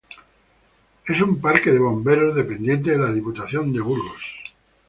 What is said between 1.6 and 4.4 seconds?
de bomberos dependiente de la Diputación de Burgos.